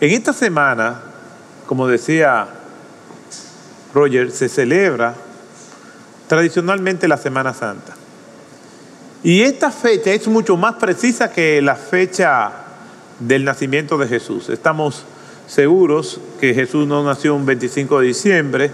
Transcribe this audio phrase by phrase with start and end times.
[0.00, 1.02] En esta semana,
[1.66, 2.48] como decía
[3.92, 5.14] Roger, se celebra
[6.26, 7.92] tradicionalmente la Semana Santa.
[9.22, 12.50] Y esta fecha es mucho más precisa que la fecha
[13.18, 14.48] del nacimiento de Jesús.
[14.48, 15.04] Estamos
[15.46, 18.70] seguros que Jesús no nació un 25 de diciembre,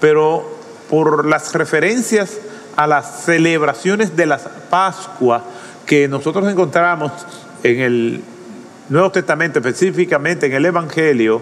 [0.00, 0.58] pero
[0.90, 2.38] por las referencias
[2.76, 4.38] a las celebraciones de la
[4.68, 5.44] Pascua
[5.86, 7.12] que nosotros encontramos
[7.62, 8.22] en el
[8.88, 11.40] Nuevo Testamento, específicamente en el Evangelio,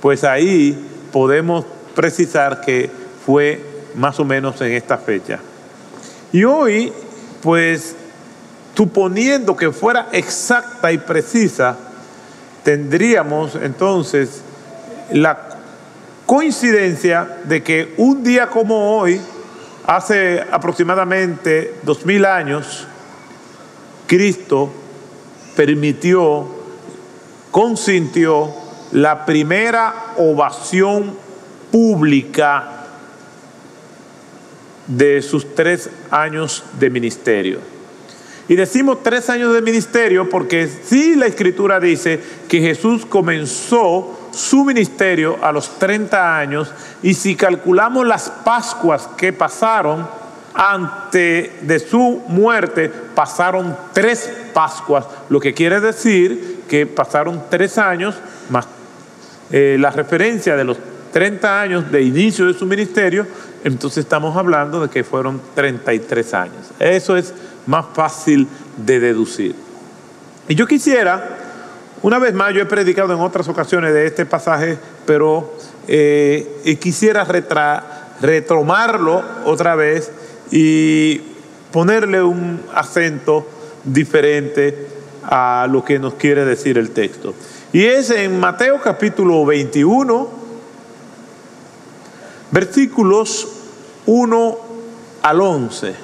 [0.00, 0.76] pues ahí
[1.12, 1.64] podemos
[1.94, 2.90] precisar que
[3.24, 3.60] fue
[3.94, 5.38] más o menos en esta fecha.
[6.32, 6.92] Y hoy
[7.44, 7.94] pues
[8.74, 11.76] suponiendo que fuera exacta y precisa,
[12.64, 14.40] tendríamos entonces
[15.12, 15.50] la
[16.26, 19.20] coincidencia de que un día como hoy,
[19.86, 22.86] hace aproximadamente dos mil años,
[24.06, 24.72] Cristo
[25.54, 26.48] permitió,
[27.54, 28.52] consintió
[28.90, 31.14] la primera ovación
[31.70, 32.86] pública
[34.88, 37.60] de sus tres años de ministerio.
[38.48, 44.64] Y decimos tres años de ministerio porque sí la escritura dice que Jesús comenzó su
[44.64, 46.72] ministerio a los 30 años
[47.04, 50.08] y si calculamos las Pascuas que pasaron
[50.54, 58.14] antes de su muerte, pasaron tres Pascuas, lo que quiere decir que pasaron tres años
[58.50, 58.66] más
[59.50, 60.78] eh, la referencia de los
[61.12, 63.26] 30 años de inicio de su ministerio,
[63.62, 66.70] entonces estamos hablando de que fueron 33 años.
[66.80, 67.32] Eso es
[67.66, 69.54] más fácil de deducir.
[70.48, 71.38] Y yo quisiera,
[72.02, 74.76] una vez más, yo he predicado en otras ocasiones de este pasaje,
[75.06, 75.54] pero
[75.86, 77.24] eh, quisiera
[78.20, 80.10] retomarlo otra vez
[80.50, 81.20] y
[81.70, 83.46] ponerle un acento
[83.84, 84.93] diferente
[85.28, 87.34] a lo que nos quiere decir el texto.
[87.72, 90.44] Y es en Mateo capítulo 21,
[92.54, 93.48] Versículos
[94.06, 94.58] 1
[95.22, 95.94] al 11.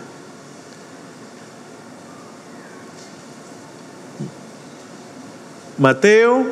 [5.78, 6.44] Mateo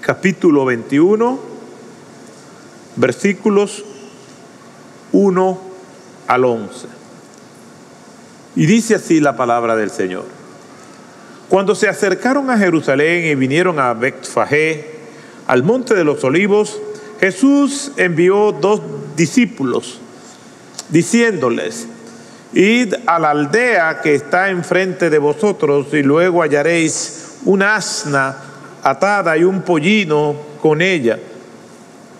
[0.00, 1.38] capítulo 21,
[2.96, 3.84] versículos
[5.12, 5.60] 1
[6.26, 6.88] al 11.
[8.56, 10.35] Y dice así la palabra del Señor.
[11.48, 14.96] Cuando se acercaron a Jerusalén y vinieron a Betfagé,
[15.46, 16.80] al monte de los olivos,
[17.20, 18.80] Jesús envió dos
[19.16, 20.00] discípulos
[20.88, 21.86] diciéndoles,
[22.52, 28.36] id a la aldea que está enfrente de vosotros y luego hallaréis una asna
[28.82, 31.18] atada y un pollino con ella.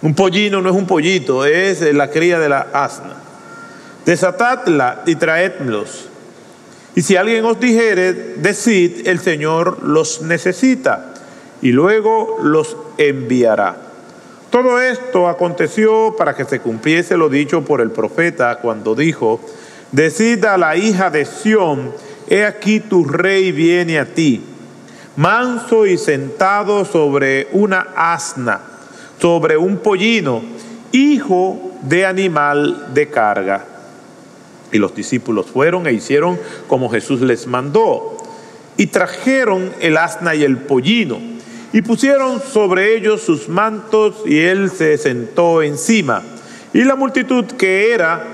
[0.03, 3.15] Un pollino no es un pollito, es la cría de la asna.
[4.05, 6.09] Desatadla y traedlos.
[6.97, 11.13] Y si alguien os dijere, decid, el Señor los necesita
[11.61, 13.77] y luego los enviará.
[14.49, 19.41] Todo esto aconteció para que se cumpliese lo dicho por el profeta cuando dijo,
[19.93, 21.93] decid a la hija de Sión,
[22.29, 24.43] he aquí tu rey viene a ti,
[25.17, 28.63] manso y sentado sobre una asna,
[29.21, 30.43] sobre un pollino,
[30.93, 33.76] hijo de animal de carga.
[34.77, 36.39] Y los discípulos fueron e hicieron
[36.69, 38.19] como Jesús les mandó,
[38.77, 41.19] y trajeron el asna y el pollino
[41.73, 46.23] y pusieron sobre ellos sus mantos y él se sentó encima.
[46.73, 48.25] Y la multitud que era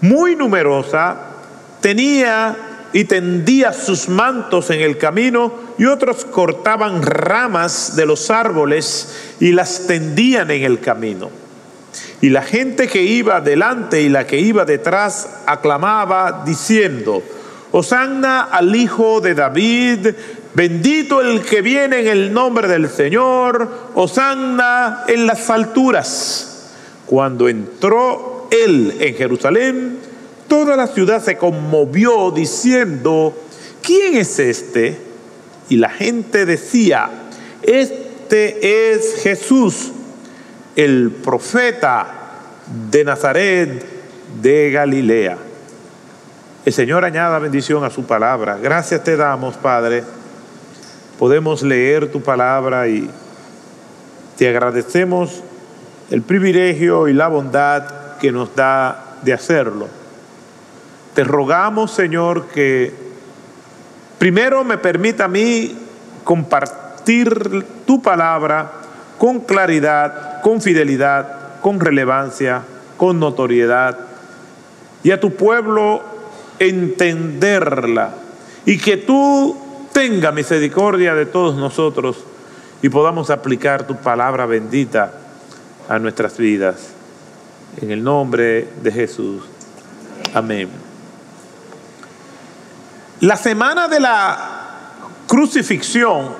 [0.00, 1.16] muy numerosa
[1.80, 2.56] tenía
[2.92, 9.52] y tendía sus mantos en el camino y otros cortaban ramas de los árboles y
[9.52, 11.30] las tendían en el camino.
[12.20, 17.22] Y la gente que iba delante y la que iba detrás aclamaba diciendo,
[17.72, 20.08] Hosanna al Hijo de David,
[20.54, 26.70] Bendito el que viene en el nombre del Señor, Osanna en las alturas.
[27.06, 29.98] Cuando entró él en Jerusalén,
[30.46, 33.36] toda la ciudad se conmovió diciendo,
[33.82, 34.96] ¿quién es este?
[35.68, 37.10] Y la gente decía,
[37.62, 39.90] este es Jesús,
[40.76, 42.06] el profeta
[42.90, 43.84] de Nazaret
[44.40, 45.36] de Galilea.
[46.64, 48.58] El Señor añada bendición a su palabra.
[48.60, 50.02] Gracias te damos, Padre
[51.18, 53.08] podemos leer tu palabra y
[54.36, 55.42] te agradecemos
[56.10, 59.88] el privilegio y la bondad que nos da de hacerlo.
[61.14, 62.92] Te rogamos, Señor, que
[64.18, 65.76] primero me permita a mí
[66.24, 68.72] compartir tu palabra
[69.18, 72.64] con claridad, con fidelidad, con relevancia,
[72.98, 73.98] con notoriedad,
[75.02, 76.02] y a tu pueblo
[76.58, 78.10] entenderla,
[78.66, 79.56] y que tú
[79.94, 82.18] tenga misericordia de todos nosotros
[82.82, 85.14] y podamos aplicar tu palabra bendita
[85.88, 86.88] a nuestras vidas.
[87.80, 89.44] En el nombre de Jesús.
[90.34, 90.68] Amén.
[93.20, 94.50] La semana de la
[95.26, 96.32] crucifixión,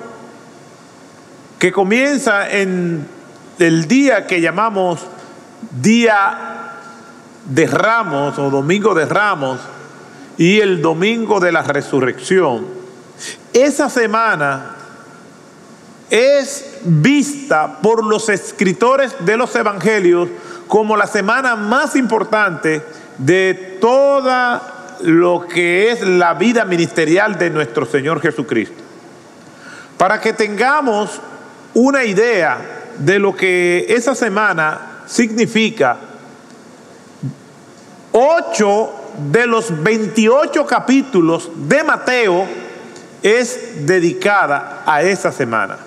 [1.57, 3.14] que comienza en
[3.59, 4.99] el día que llamamos
[5.81, 6.71] Día
[7.45, 9.59] de Ramos o Domingo de Ramos
[10.37, 12.65] y el Domingo de la Resurrección,
[13.53, 14.75] esa semana
[16.09, 20.29] es vista por los escritores de los evangelios
[20.67, 22.83] como la semana más importante
[23.17, 28.81] de toda lo que es la vida ministerial de nuestro Señor Jesucristo.
[29.97, 31.21] Para que tengamos
[31.73, 35.97] una idea de lo que esa semana significa,
[38.11, 38.91] ocho
[39.31, 42.45] de los 28 capítulos de Mateo
[43.21, 45.77] es dedicada a esa semana.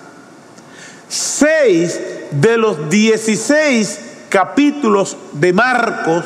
[1.07, 1.99] Seis
[2.31, 6.25] de los 16 capítulos de Marcos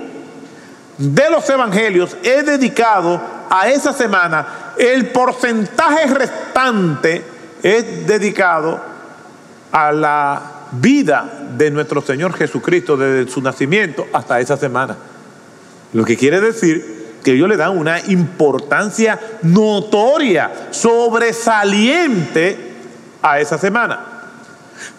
[0.98, 4.74] de los evangelios es dedicado a esa semana.
[4.76, 7.22] El porcentaje restante
[7.62, 8.80] es dedicado
[9.72, 14.96] a la vida de nuestro Señor Jesucristo desde su nacimiento hasta esa semana.
[15.92, 22.56] Lo que quiere decir que ellos le dan una importancia notoria, sobresaliente
[23.22, 24.17] a esa semana.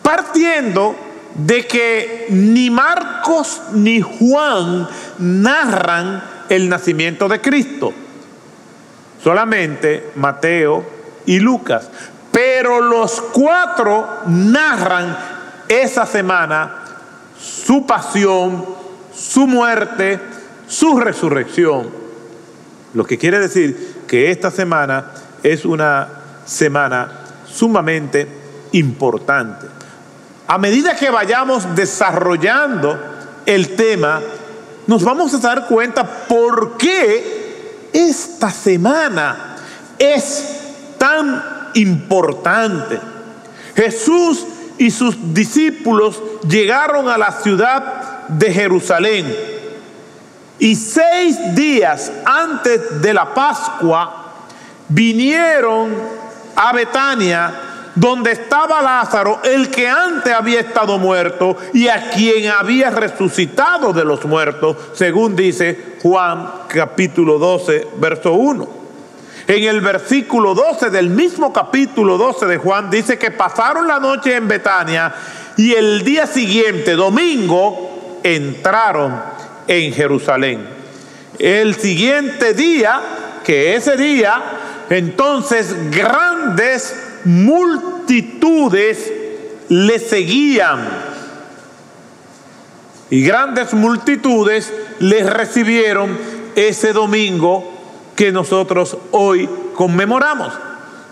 [0.01, 0.95] Partiendo
[1.35, 4.87] de que ni Marcos ni Juan
[5.19, 7.93] narran el nacimiento de Cristo,
[9.23, 10.83] solamente Mateo
[11.25, 11.89] y Lucas.
[12.31, 15.17] Pero los cuatro narran
[15.67, 16.83] esa semana
[17.39, 18.65] su pasión,
[19.13, 20.19] su muerte,
[20.67, 21.89] su resurrección.
[22.93, 25.11] Lo que quiere decir que esta semana
[25.43, 26.07] es una
[26.45, 27.11] semana
[27.47, 28.38] sumamente
[28.71, 29.67] importante.
[30.47, 32.97] A medida que vayamos desarrollando
[33.45, 34.21] el tema,
[34.87, 39.55] nos vamos a dar cuenta por qué esta semana
[39.97, 40.59] es
[40.97, 41.43] tan
[41.75, 42.99] importante.
[43.75, 44.45] Jesús
[44.77, 49.25] y sus discípulos llegaron a la ciudad de Jerusalén
[50.59, 54.33] y seis días antes de la Pascua
[54.89, 55.93] vinieron
[56.55, 57.53] a Betania,
[57.95, 64.05] donde estaba Lázaro, el que antes había estado muerto y a quien había resucitado de
[64.05, 68.79] los muertos, según dice Juan capítulo 12, verso 1.
[69.47, 74.35] En el versículo 12 del mismo capítulo 12 de Juan dice que pasaron la noche
[74.35, 75.13] en Betania
[75.57, 79.19] y el día siguiente, domingo, entraron
[79.67, 80.67] en Jerusalén.
[81.39, 83.01] El siguiente día,
[83.43, 84.41] que ese día,
[84.89, 89.11] entonces grandes multitudes
[89.69, 90.87] le seguían.
[93.09, 96.17] Y grandes multitudes le recibieron
[96.55, 97.73] ese domingo
[98.15, 100.53] que nosotros hoy conmemoramos.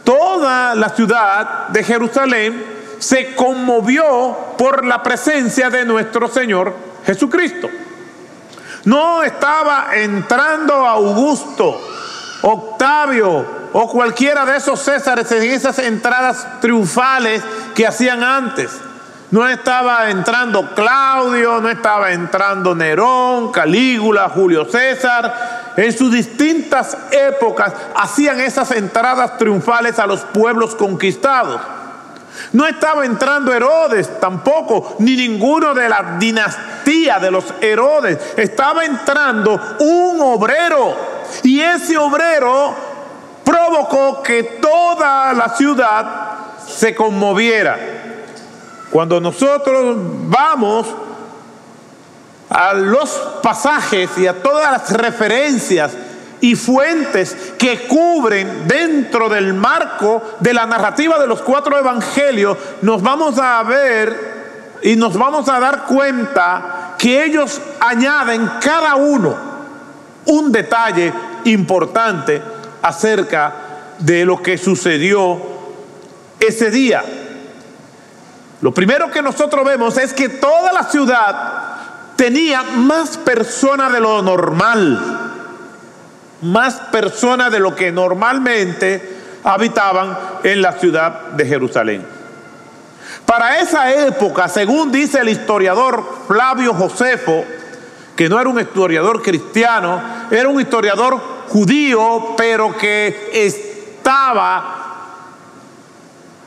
[0.04, 2.64] Toda la ciudad de Jerusalén
[3.00, 6.74] se conmovió por la presencia de nuestro Señor
[7.06, 7.70] Jesucristo.
[8.86, 11.82] No estaba entrando Augusto,
[12.50, 17.44] Octavio o cualquiera de esos Césares en esas entradas triunfales
[17.76, 18.72] que hacían antes.
[19.30, 25.74] No estaba entrando Claudio, no estaba entrando Nerón, Calígula, Julio César.
[25.76, 31.60] En sus distintas épocas hacían esas entradas triunfales a los pueblos conquistados.
[32.54, 38.18] No estaba entrando Herodes tampoco, ni ninguno de la dinastía de los Herodes.
[38.38, 41.17] Estaba entrando un obrero.
[41.44, 42.76] Y ese obrero
[43.44, 46.06] provocó que toda la ciudad
[46.68, 47.78] se conmoviera.
[48.92, 49.96] Cuando nosotros
[50.28, 50.88] vamos
[52.50, 53.10] a los
[53.42, 55.94] pasajes y a todas las referencias
[56.40, 63.02] y fuentes que cubren dentro del marco de la narrativa de los cuatro evangelios, nos
[63.02, 69.47] vamos a ver y nos vamos a dar cuenta que ellos añaden cada uno
[70.28, 71.12] un detalle
[71.46, 72.42] importante
[72.82, 73.54] acerca
[74.00, 75.40] de lo que sucedió
[76.40, 77.04] ese día.
[78.62, 84.22] Lo primero que nosotros vemos es que toda la ciudad tenía más personas de lo
[84.22, 85.28] normal
[86.42, 92.06] más personas de lo que normalmente habitaban en la ciudad de Jerusalén.
[93.26, 97.44] Para esa época, según dice el historiador Flavio Josefo,
[98.18, 104.74] que no era un historiador cristiano, era un historiador judío, pero que estaba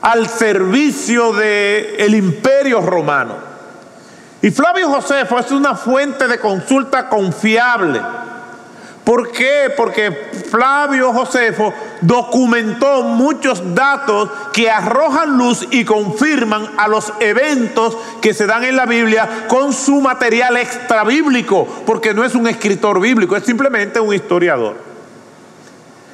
[0.01, 3.35] al servicio del imperio romano.
[4.43, 8.01] Y Flavio Josefo es una fuente de consulta confiable
[9.03, 9.73] ¿Por qué?
[9.75, 10.11] Porque
[10.49, 18.47] Flavio Josefo documentó muchos datos que arrojan luz y confirman a los eventos que se
[18.47, 23.35] dan en la Biblia con su material extra bíblico, porque no es un escritor bíblico,
[23.35, 24.75] es simplemente un historiador.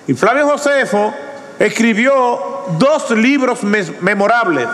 [0.07, 1.13] Y Flavio Josefo
[1.59, 3.63] escribió dos libros
[4.01, 4.67] memorables.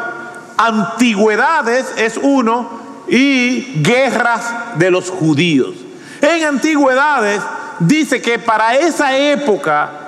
[0.57, 5.75] Antigüedades es uno y Guerras de los Judíos.
[6.21, 7.41] En Antigüedades
[7.79, 10.02] dice que para esa época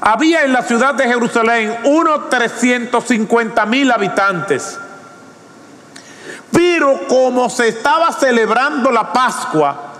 [0.00, 4.78] había en la ciudad de Jerusalén unos 350 mil habitantes.
[6.52, 9.92] Pero como se estaba celebrando la Pascua,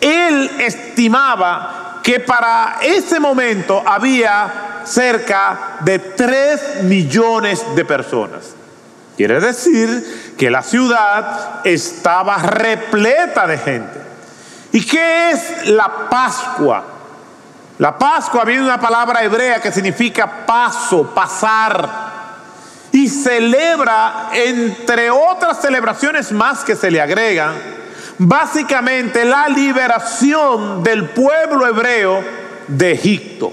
[0.00, 8.54] él estimaba que para ese momento había cerca de 3 millones de personas.
[9.16, 14.00] Quiere decir que la ciudad estaba repleta de gente.
[14.72, 16.99] ¿Y qué es la Pascua?
[17.80, 21.88] La Pascua viene de una palabra hebrea que significa paso, pasar.
[22.92, 27.54] Y celebra, entre otras celebraciones más que se le agregan,
[28.18, 32.22] básicamente la liberación del pueblo hebreo
[32.68, 33.50] de Egipto.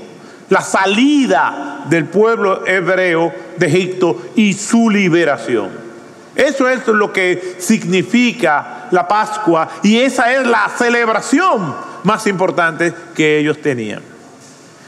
[0.50, 5.70] La salida del pueblo hebreo de Egipto y su liberación.
[6.36, 13.38] Eso es lo que significa la Pascua y esa es la celebración más importante que
[13.40, 14.17] ellos tenían.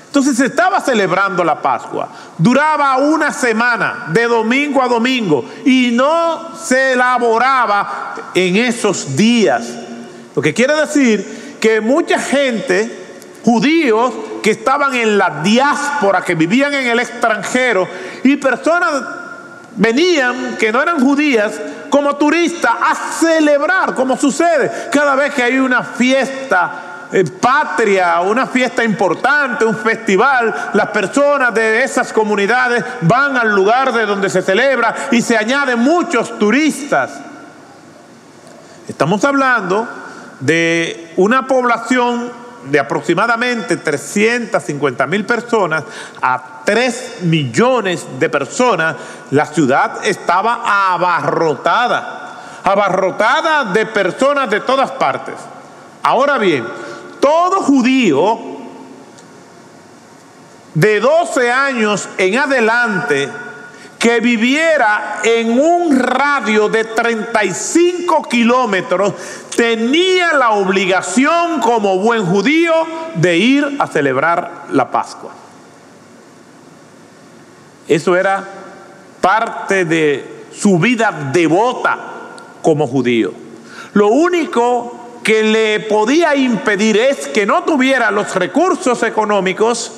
[0.10, 2.10] Entonces se estaba celebrando la Pascua.
[2.36, 9.68] Duraba una semana, de domingo a domingo, y no se elaboraba en esos días.
[10.36, 12.90] Lo que quiere decir que mucha gente,
[13.46, 14.12] judíos,
[14.42, 17.88] que estaban en la diáspora, que vivían en el extranjero,
[18.24, 19.04] y personas
[19.76, 21.54] venían que no eran judías
[21.92, 28.48] como turistas a celebrar, como sucede cada vez que hay una fiesta eh, patria, una
[28.48, 34.42] fiesta importante, un festival, las personas de esas comunidades van al lugar de donde se
[34.42, 37.12] celebra y se añaden muchos turistas.
[38.88, 39.88] Estamos hablando
[40.40, 42.32] de una población
[42.66, 45.84] de aproximadamente 350 mil personas
[46.22, 48.96] a 3 millones de personas,
[49.32, 55.36] la ciudad estaba abarrotada, abarrotada de personas de todas partes.
[56.04, 56.66] Ahora bien,
[57.20, 58.40] todo judío
[60.74, 63.30] de 12 años en adelante
[63.98, 69.14] que viviera en un radio de 35 kilómetros
[69.56, 72.74] tenía la obligación como buen judío
[73.16, 75.32] de ir a celebrar la Pascua.
[77.90, 78.48] Eso era
[79.20, 81.98] parte de su vida devota
[82.62, 83.34] como judío.
[83.94, 89.92] Lo único que le podía impedir es que no tuviera los recursos económicos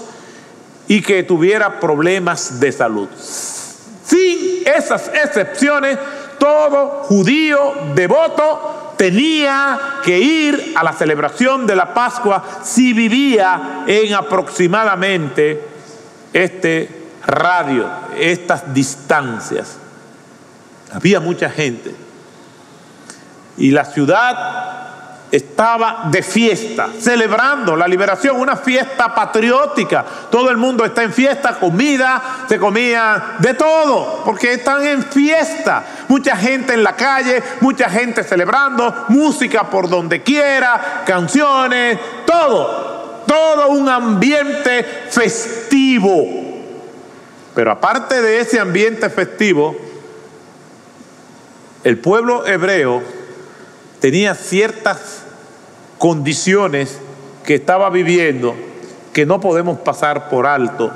[0.87, 3.07] y que tuviera problemas de salud.
[4.05, 5.97] Sin esas excepciones,
[6.37, 14.13] todo judío devoto tenía que ir a la celebración de la Pascua si vivía en
[14.13, 15.63] aproximadamente
[16.33, 16.89] este
[17.25, 19.77] radio, estas distancias.
[20.93, 21.95] Había mucha gente.
[23.57, 24.90] Y la ciudad
[25.31, 30.05] estaba de fiesta, celebrando la liberación, una fiesta patriótica.
[30.29, 35.83] Todo el mundo está en fiesta, comida, se comía de todo, porque están en fiesta.
[36.09, 43.69] Mucha gente en la calle, mucha gente celebrando, música por donde quiera, canciones, todo, todo
[43.69, 46.25] un ambiente festivo.
[47.55, 49.75] Pero aparte de ese ambiente festivo,
[51.85, 53.01] el pueblo hebreo
[54.01, 55.20] tenía ciertas
[56.01, 56.99] condiciones
[57.45, 58.55] que estaba viviendo
[59.13, 60.91] que no podemos pasar por alto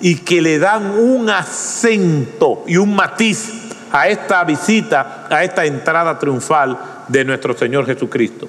[0.00, 3.52] y que le dan un acento y un matiz
[3.92, 8.48] a esta visita, a esta entrada triunfal de nuestro Señor Jesucristo.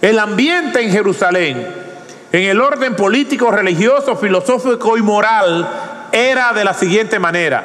[0.00, 1.66] El ambiente en Jerusalén,
[2.30, 5.68] en el orden político, religioso, filosófico y moral,
[6.12, 7.64] era de la siguiente manera.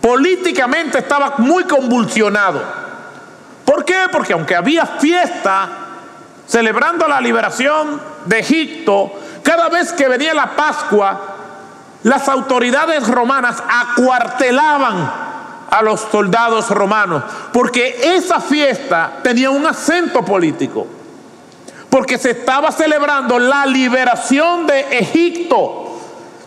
[0.00, 2.62] Políticamente estaba muy convulsionado.
[3.64, 4.04] ¿Por qué?
[4.12, 5.81] Porque aunque había fiesta
[6.52, 9.10] celebrando la liberación de Egipto,
[9.42, 11.18] cada vez que venía la Pascua,
[12.02, 15.10] las autoridades romanas acuartelaban
[15.70, 17.22] a los soldados romanos,
[17.54, 20.86] porque esa fiesta tenía un acento político,
[21.88, 26.00] porque se estaba celebrando la liberación de Egipto,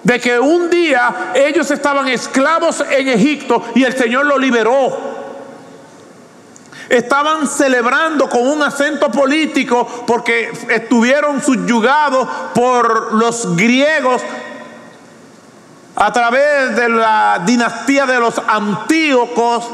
[0.04, 5.15] de que un día ellos estaban esclavos en Egipto y el Señor lo liberó.
[6.90, 14.22] Estaban celebrando con un acento político porque estuvieron subyugados por los griegos
[15.96, 19.66] a través de la dinastía de los Antíocos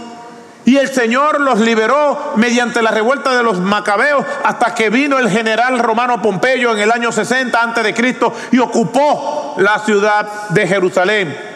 [0.63, 5.29] y el Señor los liberó mediante la revuelta de los macabeos hasta que vino el
[5.29, 10.67] general romano Pompeyo en el año 60 antes de Cristo y ocupó la ciudad de
[10.67, 11.50] Jerusalén.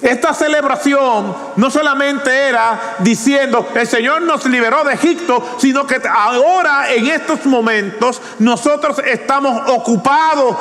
[0.00, 6.92] Esta celebración no solamente era diciendo, el Señor nos liberó de Egipto, sino que ahora
[6.92, 10.56] en estos momentos nosotros estamos ocupados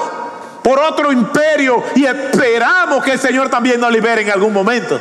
[0.64, 5.00] por otro imperio y esperamos que el Señor también nos libere en algún momento.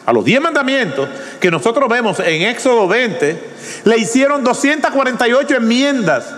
[0.08, 1.08] a los diez mandamientos
[1.42, 3.44] que nosotros vemos en Éxodo 20,
[3.84, 6.34] le hicieron 248 enmiendas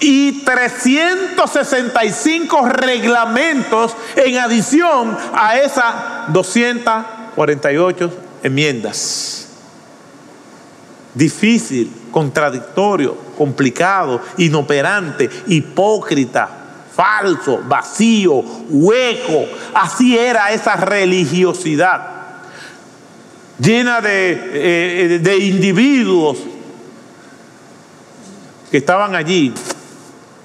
[0.00, 8.12] y 365 reglamentos en adición a esas 248
[8.42, 9.46] enmiendas.
[11.14, 16.63] Difícil, contradictorio, complicado, inoperante, hipócrita,
[16.94, 19.46] falso, vacío, hueco.
[19.74, 22.14] Así era esa religiosidad
[23.58, 26.38] llena de, eh, de individuos
[28.70, 29.52] que estaban allí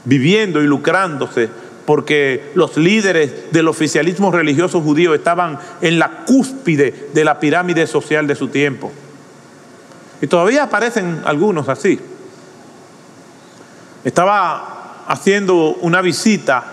[0.05, 1.49] viviendo y lucrándose
[1.85, 8.27] porque los líderes del oficialismo religioso judío estaban en la cúspide de la pirámide social
[8.27, 8.91] de su tiempo.
[10.21, 11.99] Y todavía aparecen algunos así.
[14.03, 14.78] Estaba
[15.09, 16.63] haciendo una visita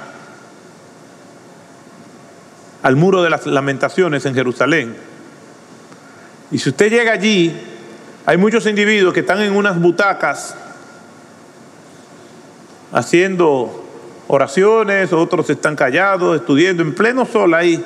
[2.84, 4.96] al muro de las lamentaciones en Jerusalén
[6.50, 7.54] y si usted llega allí,
[8.24, 10.54] hay muchos individuos que están en unas butacas
[12.92, 13.84] haciendo
[14.28, 17.84] oraciones, otros están callados, estudiando en pleno sol ahí.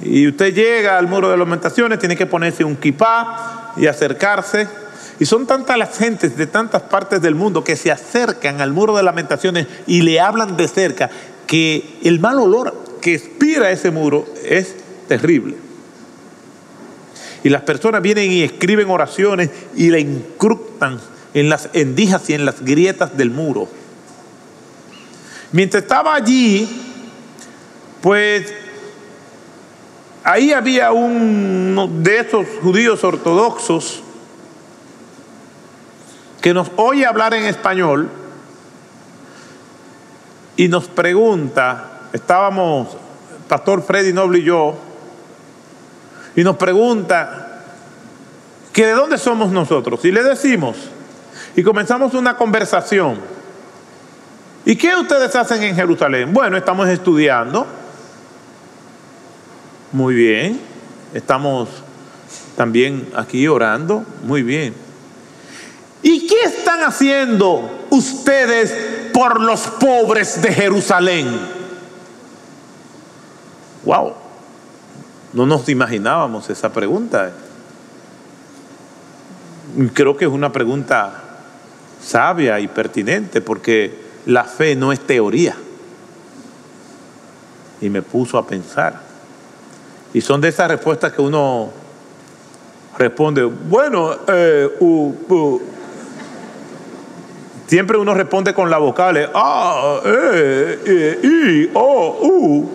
[0.00, 4.68] Y usted llega al muro de lamentaciones, tiene que ponerse un kipá y acercarse.
[5.22, 8.96] Y son tantas las gentes de tantas partes del mundo que se acercan al muro
[8.96, 11.10] de lamentaciones y le hablan de cerca
[11.46, 14.74] que el mal olor que expira ese muro es
[15.06, 15.54] terrible.
[17.44, 20.98] Y las personas vienen y escriben oraciones y la incrustan
[21.34, 23.68] en las endijas y en las grietas del muro.
[25.52, 26.68] Mientras estaba allí,
[28.00, 28.52] pues
[30.24, 34.02] ahí había uno de esos judíos ortodoxos
[36.42, 38.10] que nos oye hablar en español
[40.56, 42.88] y nos pregunta, estábamos,
[43.48, 44.76] Pastor Freddy Noble y yo,
[46.34, 47.62] y nos pregunta
[48.72, 50.04] que de dónde somos nosotros.
[50.04, 50.76] Y le decimos,
[51.54, 53.18] y comenzamos una conversación.
[54.64, 56.32] ¿Y qué ustedes hacen en Jerusalén?
[56.32, 57.66] Bueno, estamos estudiando.
[59.92, 60.60] Muy bien.
[61.12, 61.68] Estamos
[62.56, 64.04] también aquí orando.
[64.22, 64.91] Muy bien.
[66.42, 71.28] ¿Y qué están haciendo ustedes por los pobres de Jerusalén?
[73.84, 74.14] Wow.
[75.32, 77.32] No nos imaginábamos esa pregunta.
[79.94, 81.22] Creo que es una pregunta
[82.02, 85.56] sabia y pertinente porque la fe no es teoría.
[87.80, 89.00] Y me puso a pensar.
[90.14, 91.70] Y son de esas respuestas que uno
[92.98, 94.68] responde, bueno, eh,
[97.66, 102.70] siempre uno responde con la vocal, ah, eh, eh, y, oh, uh.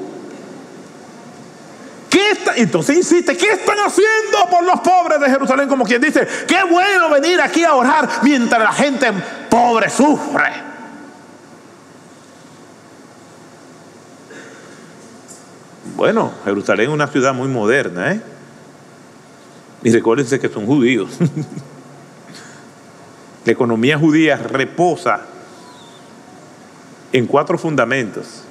[2.09, 2.55] ¿Qué está?
[2.55, 5.67] Entonces insiste, ¿qué están haciendo por los pobres de Jerusalén?
[5.67, 9.07] Como quien dice, qué bueno venir aquí a orar mientras la gente
[9.49, 10.67] pobre sufre.
[15.95, 18.21] Bueno, Jerusalén es una ciudad muy moderna, ¿eh?
[19.83, 21.09] Y recuérdense que son judíos.
[23.47, 25.21] La economía judía reposa
[27.13, 28.43] en cuatro fundamentos.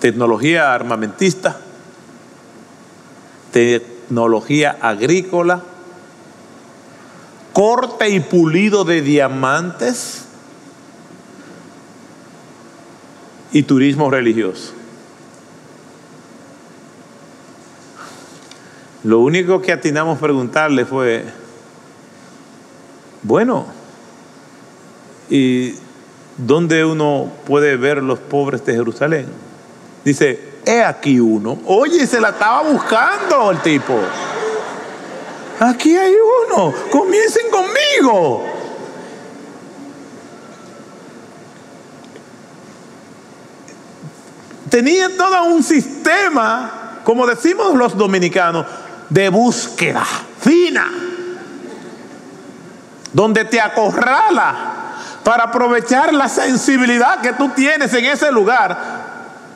[0.00, 1.58] Tecnología armamentista,
[3.54, 5.62] tecnología agrícola,
[7.54, 10.26] corte y pulido de diamantes
[13.50, 14.74] y turismo religioso.
[19.04, 21.40] Lo único que atinamos a preguntarle fue,
[23.22, 23.66] bueno,
[25.28, 25.74] ¿y
[26.36, 29.26] dónde uno puede ver los pobres de Jerusalén?
[30.04, 31.58] Dice, he aquí uno.
[31.66, 33.98] Oye, se la estaba buscando el tipo.
[35.60, 36.14] Aquí hay
[36.48, 36.72] uno.
[36.90, 38.46] Comiencen conmigo.
[44.70, 48.64] Tenía todo un sistema, como decimos los dominicanos,
[49.08, 50.06] de búsqueda
[50.40, 50.90] fina,
[53.12, 54.54] donde te acorrala
[55.24, 58.76] para aprovechar la sensibilidad que tú tienes en ese lugar,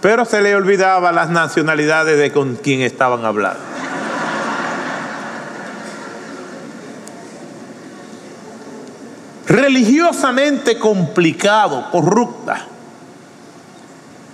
[0.01, 3.61] pero se le olvidaba las nacionalidades de con quien estaban hablando.
[9.47, 12.67] Religiosamente complicado, corrupta.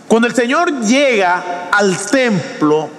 [0.08, 2.90] Cuando el Señor llega al templo,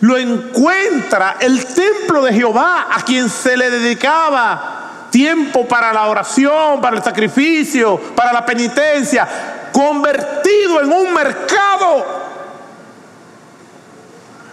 [0.00, 4.79] lo encuentra el templo de Jehová, a quien se le dedicaba
[5.10, 9.26] tiempo para la oración, para el sacrificio, para la penitencia,
[9.72, 12.20] convertido en un mercado.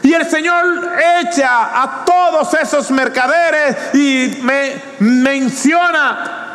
[0.04, 6.48] Y el Señor echa a todos esos mercaderes y me menciona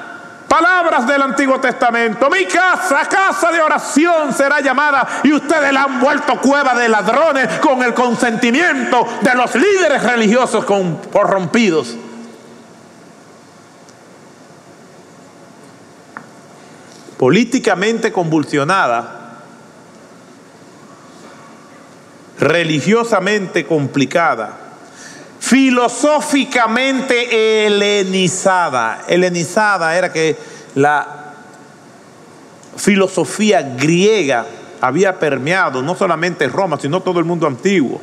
[0.52, 2.28] Palabras del Antiguo Testamento.
[2.28, 7.58] Mi casa, casa de oración será llamada y ustedes la han vuelto cueva de ladrones
[7.58, 10.66] con el consentimiento de los líderes religiosos
[11.10, 11.96] corrompidos.
[17.22, 19.38] Políticamente convulsionada,
[22.40, 24.58] religiosamente complicada,
[25.38, 29.04] filosóficamente helenizada.
[29.06, 30.36] Helenizada era que
[30.74, 31.34] la
[32.76, 34.44] filosofía griega
[34.80, 38.00] había permeado no solamente Roma, sino todo el mundo antiguo.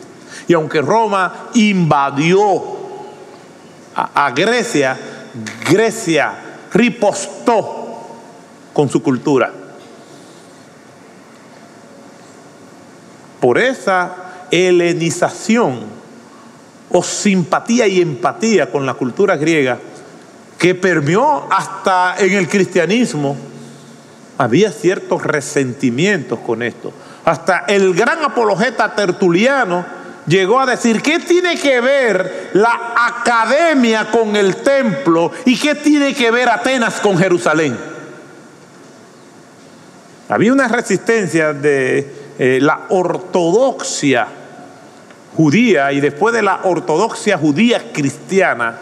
[0.48, 2.64] Y aunque Roma invadió
[3.96, 4.98] a, Grecia,
[5.70, 6.36] Grecia
[6.72, 7.79] ripostó
[8.80, 9.52] con su cultura.
[13.42, 15.82] Por esa helenización
[16.90, 19.80] o simpatía y empatía con la cultura griega
[20.58, 23.36] que permeó hasta en el cristianismo,
[24.38, 26.94] había ciertos resentimientos con esto.
[27.26, 29.86] Hasta el gran apologeta tertuliano
[30.26, 36.14] llegó a decir, ¿qué tiene que ver la academia con el templo y qué tiene
[36.14, 37.89] que ver Atenas con Jerusalén?
[40.30, 44.28] Había una resistencia de eh, la ortodoxia
[45.36, 48.78] judía y después de la ortodoxia judía cristiana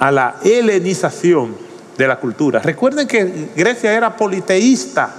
[0.00, 1.54] a la helenización
[1.96, 2.58] de la cultura.
[2.58, 5.14] Recuerden que Grecia era politeísta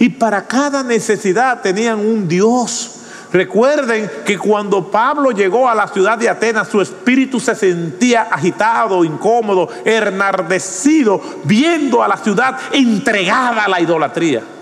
[0.00, 2.90] y para cada necesidad tenían un dios.
[3.32, 9.04] Recuerden que cuando Pablo llegó a la ciudad de Atenas, su espíritu se sentía agitado,
[9.04, 14.55] incómodo, enardecido, viendo a la ciudad entregada a la idolatría.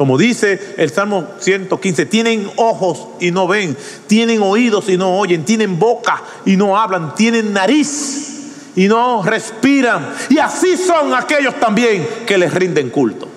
[0.00, 5.44] Como dice el Salmo 115, tienen ojos y no ven, tienen oídos y no oyen,
[5.44, 10.08] tienen boca y no hablan, tienen nariz y no respiran.
[10.30, 13.28] Y así son aquellos también que les rinden culto.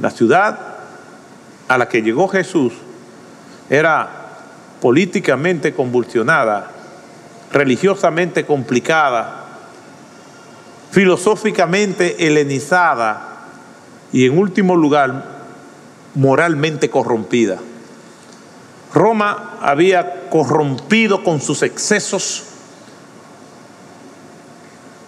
[0.00, 0.58] La ciudad
[1.68, 2.72] a la que llegó Jesús
[3.68, 4.08] era
[4.80, 6.70] políticamente convulsionada,
[7.52, 9.37] religiosamente complicada,
[10.90, 13.46] filosóficamente helenizada
[14.12, 15.38] y en último lugar
[16.14, 17.58] moralmente corrompida.
[18.92, 22.44] Roma había corrompido con sus excesos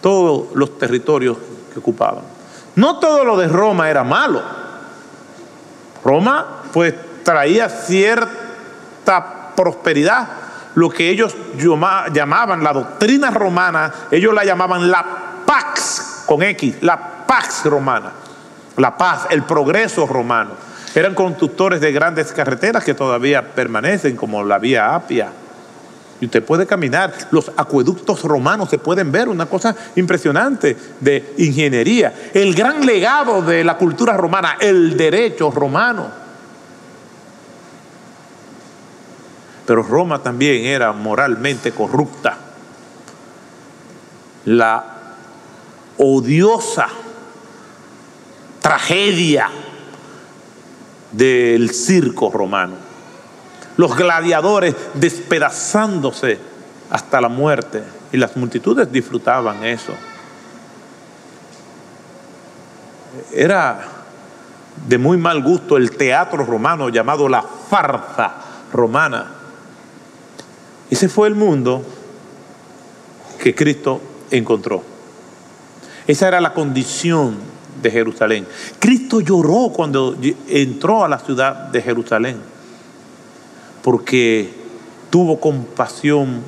[0.01, 1.39] todos los territorios
[1.73, 2.25] que ocupaban.
[2.77, 4.43] No todo lo de Roma era malo.
[6.05, 10.29] Roma pues traía cierta prosperidad,
[10.75, 11.37] lo que ellos
[12.13, 18.13] llamaban la doctrina romana, ellos la llamaban la pax con X, la pax romana,
[18.77, 20.53] la paz, el progreso romano.
[20.95, 25.33] Eran constructores de grandes carreteras que todavía permanecen, como la vía Apia.
[26.21, 32.31] Y usted puede caminar, los acueductos romanos se pueden ver, una cosa impresionante de ingeniería.
[32.33, 36.07] El gran legado de la cultura romana, el derecho romano.
[39.67, 42.39] Pero Roma también era moralmente corrupta.
[44.45, 45.00] La
[46.03, 46.89] odiosa
[48.61, 49.49] tragedia
[51.13, 52.91] del circo romano
[53.81, 56.39] los gladiadores despedazándose
[56.91, 57.83] hasta la muerte.
[58.13, 59.95] Y las multitudes disfrutaban eso.
[63.33, 63.81] Era
[64.87, 68.35] de muy mal gusto el teatro romano llamado la farsa
[68.71, 69.31] romana.
[70.91, 71.83] Ese fue el mundo
[73.43, 74.90] que Cristo encontró.
[76.11, 77.37] Esa era la condición
[77.81, 78.45] de Jerusalén.
[78.81, 80.17] Cristo lloró cuando
[80.49, 82.37] entró a la ciudad de Jerusalén
[83.81, 84.53] porque
[85.09, 86.43] tuvo compasión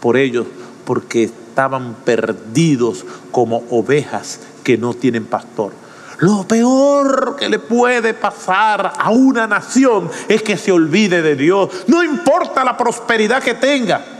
[0.00, 0.44] por ellos,
[0.84, 5.72] porque estaban perdidos como ovejas que no tienen pastor.
[6.18, 11.70] Lo peor que le puede pasar a una nación es que se olvide de Dios.
[11.86, 14.19] No importa la prosperidad que tenga.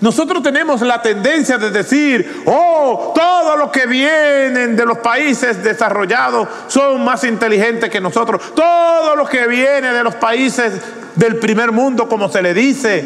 [0.00, 6.48] Nosotros tenemos la tendencia de decir, oh, todos los que vienen de los países desarrollados
[6.68, 8.54] son más inteligentes que nosotros.
[8.54, 10.74] Todos los que vienen de los países
[11.16, 13.04] del primer mundo, como se le dice,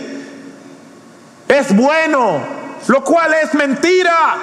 [1.48, 2.40] es bueno,
[2.88, 4.34] lo cual es mentira.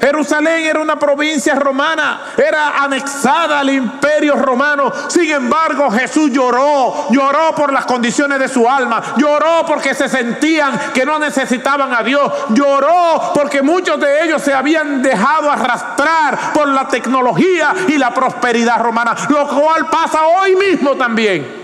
[0.00, 4.92] Jerusalén era una provincia romana, era anexada al imperio romano.
[5.08, 10.92] Sin embargo, Jesús lloró, lloró por las condiciones de su alma, lloró porque se sentían
[10.92, 16.68] que no necesitaban a Dios, lloró porque muchos de ellos se habían dejado arrastrar por
[16.68, 21.63] la tecnología y la prosperidad romana, lo cual pasa hoy mismo también.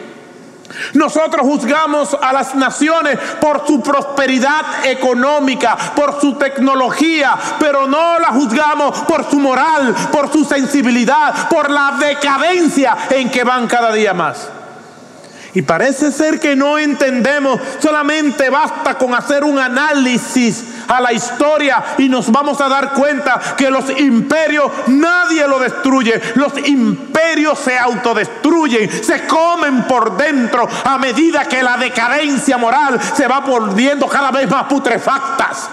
[0.94, 8.28] Nosotros juzgamos a las naciones por su prosperidad económica, por su tecnología, pero no la
[8.28, 14.14] juzgamos por su moral, por su sensibilidad, por la decadencia en que van cada día
[14.14, 14.48] más.
[15.52, 21.82] Y parece ser que no entendemos, solamente basta con hacer un análisis a la historia
[21.98, 27.78] y nos vamos a dar cuenta que los imperios nadie lo destruye, los imperios se
[27.78, 34.32] autodestruyen, se comen por dentro a medida que la decadencia moral se va volviendo cada
[34.32, 35.70] vez más putrefactas.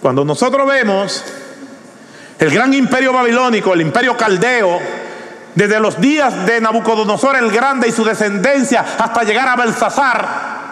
[0.00, 1.24] Cuando nosotros vemos
[2.38, 4.78] el gran imperio babilónico, el imperio caldeo,
[5.56, 10.65] desde los días de Nabucodonosor el Grande y su descendencia hasta llegar a Belsasar,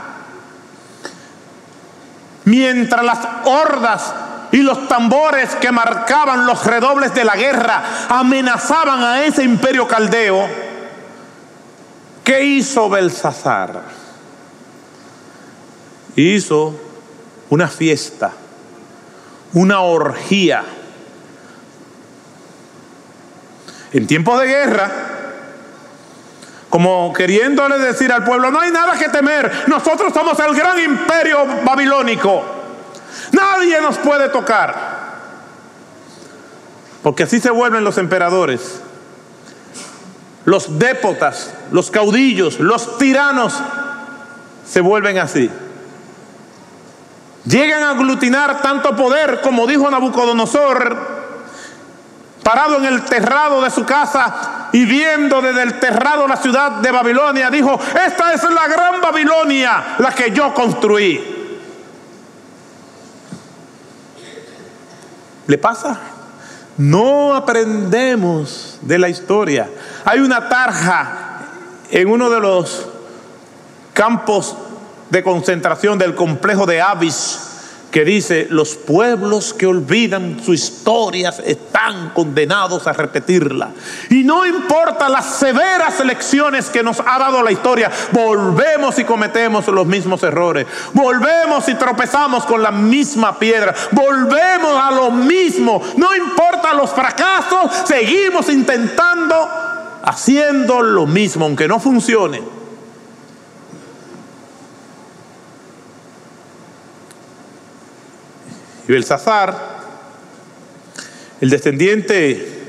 [2.45, 4.15] mientras las hordas
[4.53, 10.47] y los tambores que marcaban los redobles de la guerra amenazaban a ese imperio caldeo,
[12.23, 13.83] ¿qué hizo Belsasar?
[16.17, 16.79] Hizo
[17.51, 18.31] una fiesta,
[19.53, 20.63] una orgía
[23.93, 24.91] en tiempos de guerra,
[26.75, 31.47] como queriéndole decir al pueblo, no hay nada que temer, nosotros somos el gran imperio
[31.65, 32.43] babilónico,
[33.31, 34.75] nadie nos puede tocar.
[37.01, 38.81] Porque así se vuelven los emperadores,
[40.45, 43.55] los dépotas, los caudillos, los tiranos,
[44.67, 45.49] se vuelven así.
[47.45, 50.97] Llegan a aglutinar tanto poder como dijo Nabucodonosor,
[52.43, 56.91] parado en el terrado de su casa y viendo desde el terrado la ciudad de
[56.91, 61.25] Babilonia, dijo, esta es la gran Babilonia, la que yo construí.
[65.47, 66.01] ¿Le pasa?
[66.77, 69.71] No aprendemos de la historia.
[70.05, 71.39] Hay una tarja
[71.89, 72.89] en uno de los
[73.93, 74.57] campos
[75.09, 77.54] de concentración del complejo de Avis
[77.95, 83.71] que dice, los pueblos que olvidan su historia están condenados a repetirla.
[84.11, 89.69] Y no importa las severas lecciones que nos ha dado la historia, volvemos y cometemos
[89.69, 96.17] los mismos errores, volvemos y tropezamos con la misma piedra, volvemos a lo mismo, no
[96.17, 99.37] importa los fracasos, seguimos intentando
[100.03, 102.64] haciendo lo mismo, aunque no funcione.
[108.87, 109.57] Y Belsasar,
[111.41, 112.67] el descendiente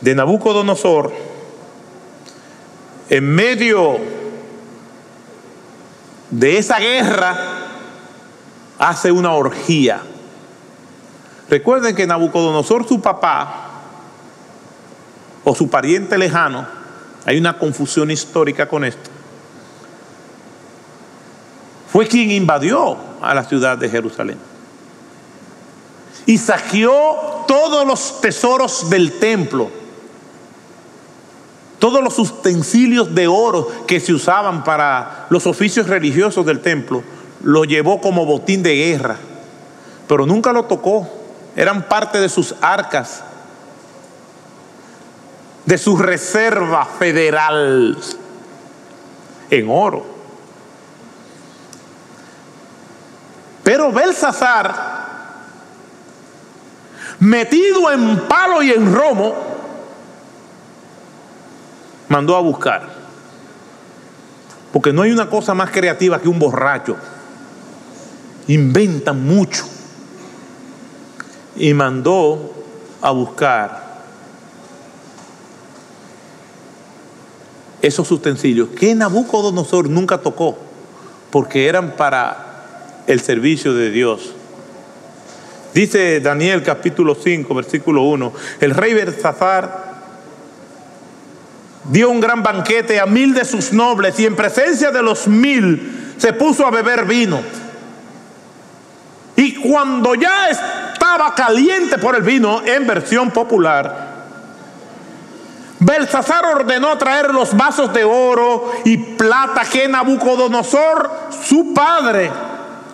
[0.00, 1.12] de Nabucodonosor,
[3.08, 3.98] en medio
[6.30, 7.36] de esa guerra,
[8.78, 10.00] hace una orgía.
[11.48, 13.66] Recuerden que Nabucodonosor, su papá,
[15.42, 16.66] o su pariente lejano,
[17.26, 19.10] hay una confusión histórica con esto,
[21.92, 24.49] fue quien invadió a la ciudad de Jerusalén
[26.30, 29.68] y saqueó todos los tesoros del templo,
[31.80, 37.02] todos los utensilios de oro que se usaban para los oficios religiosos del templo,
[37.42, 39.16] lo llevó como botín de guerra,
[40.06, 41.08] pero nunca lo tocó,
[41.56, 43.24] eran parte de sus arcas,
[45.66, 47.98] de su reserva federal
[49.50, 50.06] en oro.
[53.64, 55.09] Pero Belsasar
[57.20, 59.34] metido en palo y en romo,
[62.08, 62.88] mandó a buscar.
[64.72, 66.96] Porque no hay una cosa más creativa que un borracho.
[68.48, 69.64] Inventan mucho.
[71.56, 72.52] Y mandó
[73.02, 73.90] a buscar
[77.82, 80.58] esos utensilios que Nabucodonosor nunca tocó,
[81.30, 84.34] porque eran para el servicio de Dios.
[85.72, 89.90] Dice Daniel capítulo 5, versículo 1, el rey Bersazar
[91.84, 96.14] dio un gran banquete a mil de sus nobles y en presencia de los mil
[96.18, 97.40] se puso a beber vino.
[99.36, 104.10] Y cuando ya estaba caliente por el vino, en versión popular,
[105.78, 111.10] Belsasar ordenó traer los vasos de oro y plata que Nabucodonosor,
[111.48, 112.30] su padre,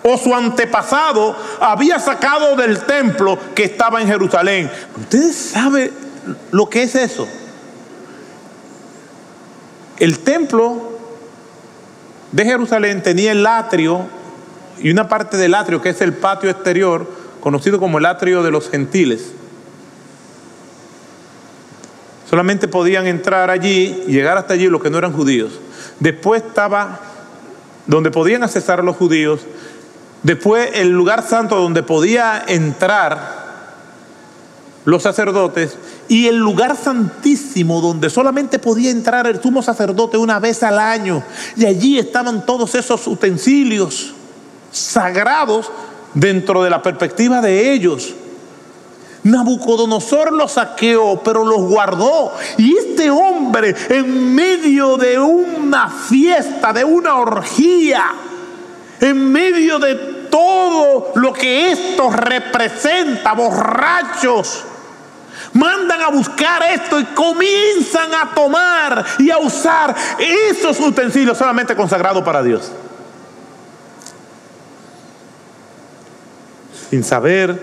[0.08, 4.70] o su antepasado había sacado del templo que estaba en Jerusalén.
[4.96, 5.90] ¿Ustedes saben
[6.52, 7.26] lo que es eso?
[9.98, 10.92] El templo
[12.30, 14.06] de Jerusalén tenía el atrio
[14.78, 18.52] y una parte del atrio que es el patio exterior, conocido como el atrio de
[18.52, 19.32] los gentiles.
[22.30, 25.58] Solamente podían entrar allí y llegar hasta allí los que no eran judíos.
[25.98, 27.00] Después estaba
[27.86, 29.40] donde podían accesar a los judíos
[30.22, 33.46] Después el lugar santo donde podía entrar
[34.84, 35.76] los sacerdotes
[36.08, 41.22] y el lugar santísimo donde solamente podía entrar el sumo sacerdote una vez al año.
[41.56, 44.14] Y allí estaban todos esos utensilios
[44.70, 45.70] sagrados
[46.14, 48.14] dentro de la perspectiva de ellos.
[49.24, 52.32] Nabucodonosor los saqueó, pero los guardó.
[52.56, 58.04] Y este hombre, en medio de una fiesta, de una orgía,
[59.00, 59.94] en medio de
[60.30, 64.64] todo lo que esto representa, borrachos.
[65.52, 72.22] Mandan a buscar esto y comienzan a tomar y a usar esos utensilios solamente consagrados
[72.22, 72.70] para Dios.
[76.90, 77.58] Sin saber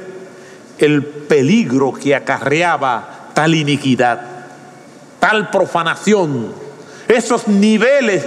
[0.79, 4.21] el peligro que acarreaba tal iniquidad,
[5.19, 6.53] tal profanación,
[7.07, 8.25] esos niveles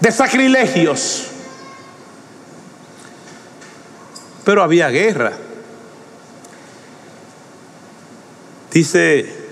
[0.00, 1.31] de sacrilegios.
[4.44, 5.32] Pero había guerra.
[8.72, 9.42] Dice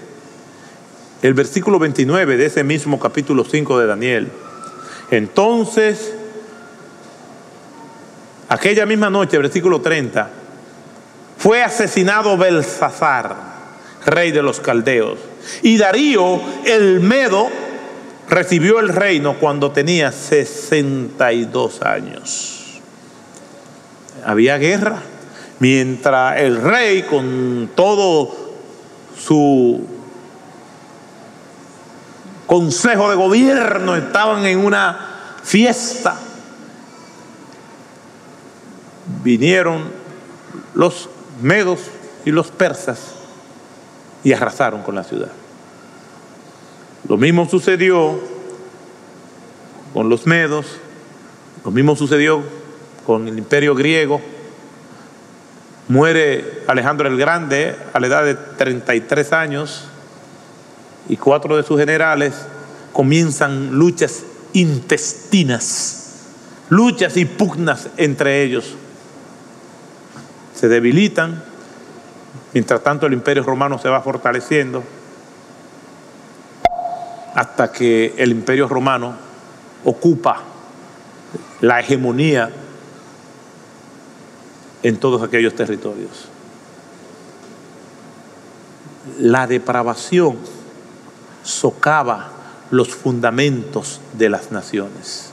[1.22, 4.28] el versículo 29 de ese mismo capítulo 5 de Daniel.
[5.10, 6.14] Entonces,
[8.48, 10.30] aquella misma noche, versículo 30,
[11.36, 13.36] fue asesinado Belsasar,
[14.06, 15.18] rey de los caldeos.
[15.62, 17.48] Y Darío, el Medo,
[18.28, 22.59] recibió el reino cuando tenía 62 años
[24.24, 24.98] había guerra.
[25.58, 28.34] Mientras el rey con todo
[29.18, 29.86] su
[32.46, 36.16] consejo de gobierno estaban en una fiesta.
[39.22, 39.84] Vinieron
[40.74, 41.08] los
[41.42, 41.80] medos
[42.24, 43.14] y los persas
[44.24, 45.30] y arrasaron con la ciudad.
[47.08, 48.18] Lo mismo sucedió
[49.92, 50.66] con los medos,
[51.64, 52.42] lo mismo sucedió
[53.10, 54.20] con el imperio griego.
[55.88, 59.88] Muere Alejandro el Grande a la edad de 33 años
[61.08, 62.34] y cuatro de sus generales
[62.92, 66.28] comienzan luchas intestinas,
[66.68, 68.76] luchas y pugnas entre ellos.
[70.54, 71.42] Se debilitan,
[72.54, 74.84] mientras tanto el imperio romano se va fortaleciendo,
[77.34, 79.16] hasta que el imperio romano
[79.84, 80.42] ocupa
[81.60, 82.52] la hegemonía
[84.82, 86.28] en todos aquellos territorios.
[89.18, 90.38] La depravación
[91.42, 92.30] socava
[92.70, 95.30] los fundamentos de las naciones.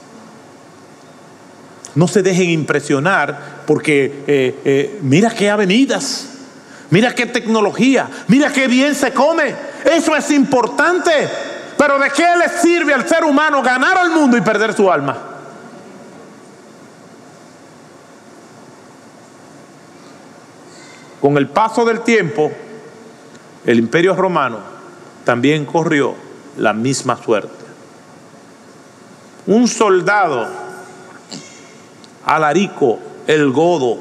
[1.96, 6.28] No se dejen impresionar porque eh, eh, mira qué avenidas,
[6.90, 9.56] mira qué tecnología, mira qué bien se come.
[9.84, 11.12] Eso es importante.
[11.78, 15.37] Pero ¿de qué le sirve al ser humano ganar al mundo y perder su alma?
[21.22, 22.52] Con el paso del tiempo,
[23.66, 24.60] el imperio romano
[25.24, 26.16] también corrió
[26.58, 27.66] la misma suerte.
[29.48, 30.48] Un soldado,
[32.26, 34.00] Alarico, el godo,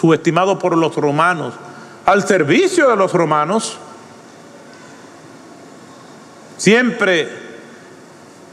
[0.00, 1.54] subestimado por los romanos,
[2.04, 3.78] al servicio de los romanos,
[6.56, 7.28] siempre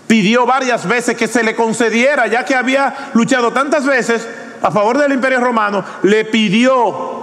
[0.08, 4.28] pidió varias veces que se le concediera, ya que había luchado tantas veces
[4.64, 7.22] a favor del imperio romano, le pidió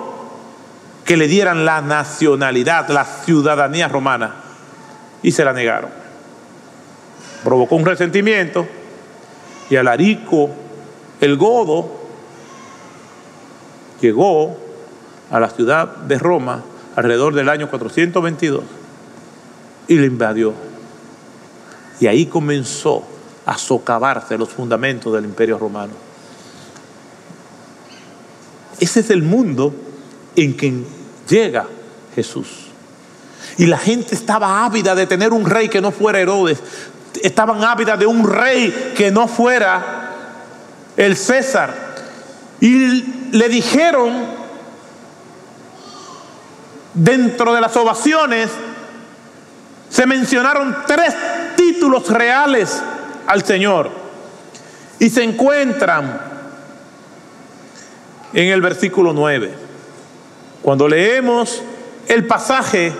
[1.04, 4.34] que le dieran la nacionalidad, la ciudadanía romana,
[5.22, 5.90] y se la negaron.
[7.42, 8.66] Provocó un resentimiento
[9.70, 10.50] y Alarico,
[11.20, 11.98] el godo,
[14.02, 14.58] llegó
[15.30, 16.62] a la ciudad de Roma
[16.94, 18.64] alrededor del año 422
[19.88, 20.52] y le invadió.
[22.00, 23.02] Y ahí comenzó
[23.46, 26.09] a socavarse los fundamentos del imperio romano.
[28.80, 29.74] Ese es el mundo
[30.34, 30.82] en que
[31.28, 31.66] llega
[32.14, 32.48] Jesús.
[33.58, 36.58] Y la gente estaba ávida de tener un rey que no fuera Herodes.
[37.22, 40.14] Estaban ávidas de un rey que no fuera
[40.96, 41.74] el César.
[42.60, 43.02] Y
[43.32, 44.12] le dijeron,
[46.94, 48.48] dentro de las ovaciones,
[49.90, 51.14] se mencionaron tres
[51.56, 52.80] títulos reales
[53.26, 53.90] al Señor.
[54.98, 56.29] Y se encuentran
[58.32, 59.52] en el versículo 9.
[60.62, 61.62] Cuando leemos
[62.08, 62.92] el pasaje,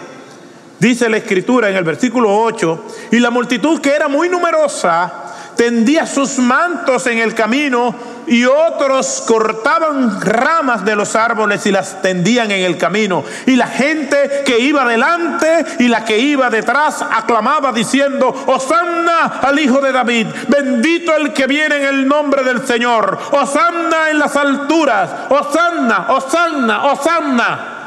[0.78, 5.20] dice la escritura en el versículo 8, y la multitud que era muy numerosa
[5.56, 7.94] tendía sus mantos en el camino
[8.30, 13.24] y otros cortaban ramas de los árboles y las tendían en el camino.
[13.44, 19.58] Y la gente que iba delante y la que iba detrás aclamaba diciendo, Osanna al
[19.58, 24.36] Hijo de David, bendito el que viene en el nombre del Señor, Osanna en las
[24.36, 27.79] alturas, Osanna, Osanna, Osanna.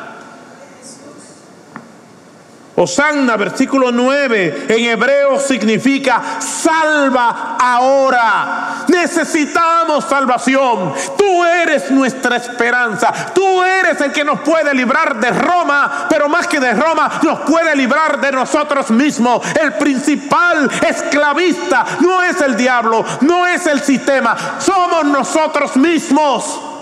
[2.76, 8.86] Osanna, versículo 9, en hebreo significa salva ahora.
[8.88, 10.91] Necesitamos salvación.
[11.15, 13.13] Tú eres nuestra esperanza.
[13.34, 17.41] Tú eres el que nos puede librar de Roma, pero más que de Roma, nos
[17.41, 19.45] puede librar de nosotros mismos.
[19.61, 26.72] El principal esclavista no es el diablo, no es el sistema, somos nosotros mismos.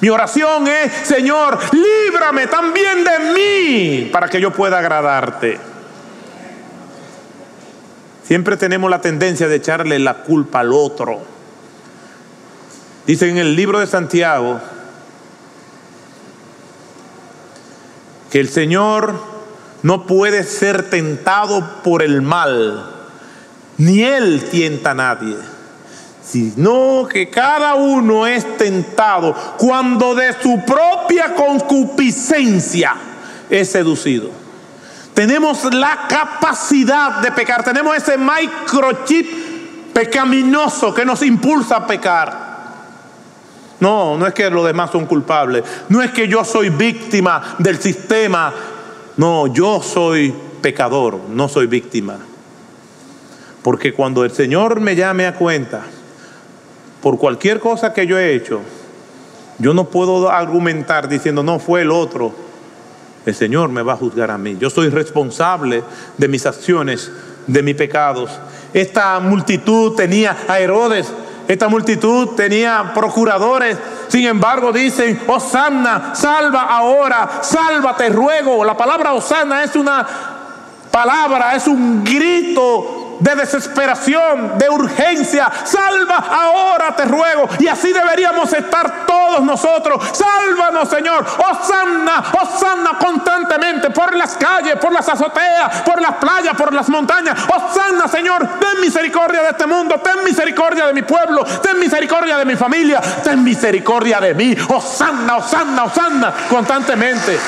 [0.00, 5.58] Mi oración es, Señor, líbrame también de mí para que yo pueda agradarte.
[8.24, 11.22] Siempre tenemos la tendencia de echarle la culpa al otro.
[13.06, 14.60] Dice en el libro de Santiago
[18.30, 19.14] que el Señor
[19.82, 22.90] no puede ser tentado por el mal,
[23.78, 25.55] ni Él tienta a nadie
[26.26, 32.94] sino que cada uno es tentado cuando de su propia concupiscencia
[33.48, 34.30] es seducido.
[35.14, 42.46] Tenemos la capacidad de pecar, tenemos ese microchip pecaminoso que nos impulsa a pecar.
[43.78, 47.78] No, no es que los demás son culpables, no es que yo soy víctima del
[47.80, 48.52] sistema,
[49.16, 52.18] no, yo soy pecador, no soy víctima.
[53.62, 55.82] Porque cuando el Señor me llame a cuenta,
[57.06, 58.62] por cualquier cosa que yo he hecho,
[59.60, 62.34] yo no puedo argumentar diciendo, no fue el otro
[63.24, 64.56] el Señor me va a juzgar a mí.
[64.58, 65.84] Yo soy responsable
[66.18, 67.12] de mis acciones,
[67.46, 68.32] de mis pecados.
[68.74, 71.06] Esta multitud tenía a Herodes,
[71.46, 73.78] esta multitud tenía procuradores.
[74.08, 78.64] Sin embargo, dicen, Osanna, salva ahora, sálvate, ruego.
[78.64, 80.04] La palabra Osanna es una
[80.90, 85.50] palabra, es un grito de desesperación, de urgencia.
[85.64, 87.48] Salva ahora, te ruego.
[87.58, 90.02] Y así deberíamos estar todos nosotros.
[90.12, 91.24] Sálvanos, Señor.
[91.38, 97.38] Osanna, Osanna constantemente por las calles, por las azoteas, por las playas, por las montañas.
[97.48, 100.00] Osanna, Señor, ten misericordia de este mundo.
[100.00, 101.44] Ten misericordia de mi pueblo.
[101.62, 103.00] Ten misericordia de mi familia.
[103.00, 104.56] Ten misericordia de mí.
[104.68, 107.38] Osanna, Osanna, Osanna constantemente.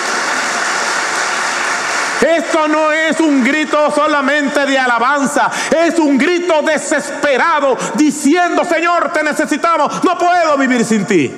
[2.21, 5.51] Esto no es un grito solamente de alabanza,
[5.85, 11.33] es un grito desesperado diciendo, Señor, te necesitamos, no puedo vivir sin ti.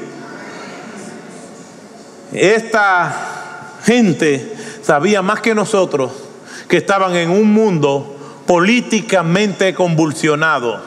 [2.33, 3.13] Esta
[3.85, 6.13] gente sabía más que nosotros
[6.69, 8.17] que estaban en un mundo
[8.47, 10.81] políticamente convulsionado,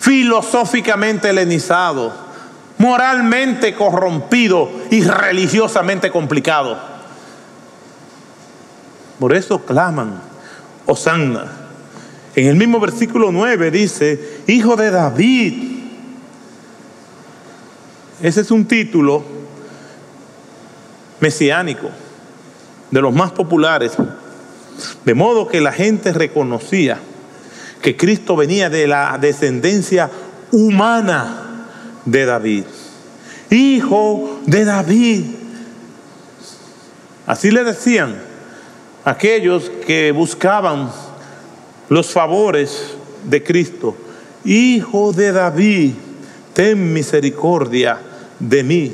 [0.00, 2.12] filosóficamente helenizado,
[2.78, 6.97] moralmente corrompido y religiosamente complicado.
[9.18, 10.20] Por eso claman,
[10.86, 11.44] Osanna.
[12.34, 15.78] En el mismo versículo 9 dice, Hijo de David.
[18.22, 19.24] Ese es un título
[21.20, 21.90] mesiánico,
[22.90, 23.92] de los más populares.
[25.04, 26.98] De modo que la gente reconocía
[27.82, 30.10] que Cristo venía de la descendencia
[30.52, 31.66] humana
[32.04, 32.64] de David.
[33.50, 35.24] Hijo de David.
[37.26, 38.27] Así le decían
[39.08, 40.90] aquellos que buscaban
[41.88, 42.94] los favores
[43.24, 43.96] de Cristo.
[44.44, 45.92] Hijo de David,
[46.52, 47.98] ten misericordia
[48.38, 48.92] de mí.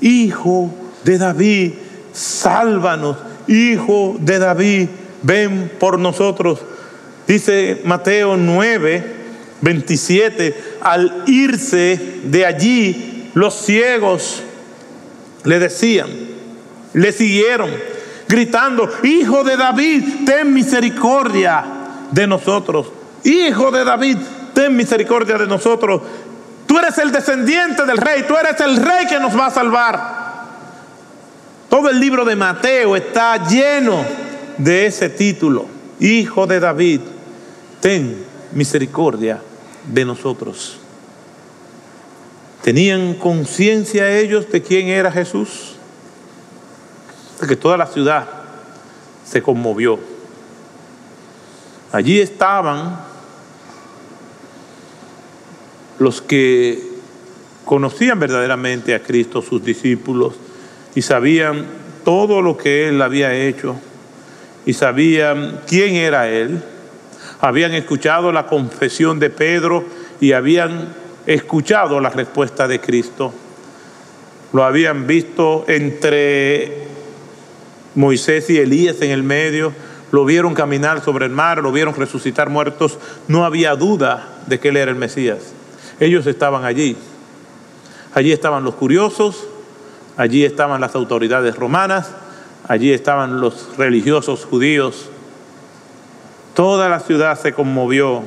[0.00, 0.68] Hijo
[1.04, 1.72] de David,
[2.12, 3.16] sálvanos.
[3.46, 4.88] Hijo de David,
[5.22, 6.58] ven por nosotros.
[7.28, 9.04] Dice Mateo 9,
[9.60, 14.42] 27, al irse de allí, los ciegos
[15.44, 16.08] le decían,
[16.94, 17.70] le siguieron
[18.32, 21.62] gritando, Hijo de David, ten misericordia
[22.10, 22.86] de nosotros.
[23.24, 24.16] Hijo de David,
[24.54, 26.00] ten misericordia de nosotros.
[26.66, 30.22] Tú eres el descendiente del rey, tú eres el rey que nos va a salvar.
[31.68, 34.02] Todo el libro de Mateo está lleno
[34.56, 35.66] de ese título.
[36.00, 37.00] Hijo de David,
[37.80, 39.42] ten misericordia
[39.86, 40.78] de nosotros.
[42.62, 45.71] ¿Tenían conciencia ellos de quién era Jesús?
[47.46, 48.26] Que toda la ciudad
[49.24, 49.98] se conmovió.
[51.92, 53.00] Allí estaban
[55.98, 56.82] los que
[57.64, 60.34] conocían verdaderamente a Cristo, sus discípulos,
[60.94, 61.66] y sabían
[62.04, 63.76] todo lo que Él había hecho,
[64.66, 66.62] y sabían quién era Él.
[67.40, 69.84] Habían escuchado la confesión de Pedro
[70.20, 70.94] y habían
[71.26, 73.32] escuchado la respuesta de Cristo.
[74.52, 76.81] Lo habían visto entre
[77.94, 79.72] Moisés y Elías en el medio,
[80.10, 84.68] lo vieron caminar sobre el mar, lo vieron resucitar muertos, no había duda de que
[84.68, 85.52] él era el Mesías.
[86.00, 86.96] Ellos estaban allí.
[88.14, 89.46] Allí estaban los curiosos,
[90.16, 92.10] allí estaban las autoridades romanas,
[92.68, 95.08] allí estaban los religiosos judíos.
[96.54, 98.22] Toda la ciudad se conmovió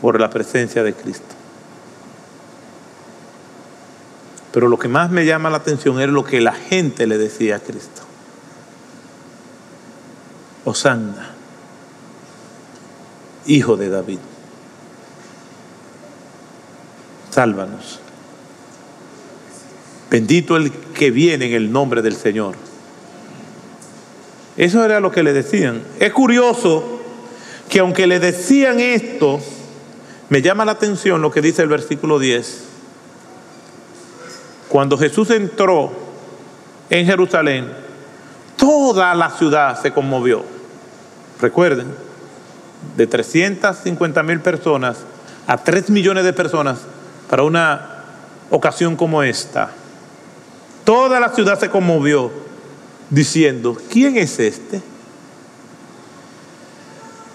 [0.00, 1.41] por la presencia de Cristo.
[4.52, 7.56] Pero lo que más me llama la atención es lo que la gente le decía
[7.56, 8.02] a Cristo.
[10.64, 11.30] Osana,
[13.46, 14.18] hijo de David,
[17.30, 17.98] sálvanos.
[20.10, 22.54] Bendito el que viene en el nombre del Señor.
[24.58, 25.82] Eso era lo que le decían.
[25.98, 27.00] Es curioso
[27.70, 29.40] que aunque le decían esto,
[30.28, 32.71] me llama la atención lo que dice el versículo 10
[34.72, 35.92] cuando Jesús entró
[36.88, 37.70] en Jerusalén,
[38.56, 40.42] toda la ciudad se conmovió.
[41.42, 41.88] Recuerden,
[42.96, 44.96] de 350 mil personas
[45.46, 46.78] a 3 millones de personas
[47.28, 48.04] para una
[48.48, 49.72] ocasión como esta.
[50.84, 52.32] Toda la ciudad se conmovió
[53.10, 54.80] diciendo, ¿quién es este?